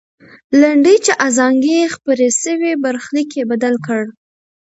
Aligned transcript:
لنډۍ 0.61 0.97
چې 1.05 1.11
ازانګې 1.27 1.73
یې 1.81 1.91
خپرې 1.95 2.29
سوې، 2.43 2.71
برخلیک 2.83 3.29
یې 3.39 3.43
بدل 3.51 3.75
کړ. 3.85 4.01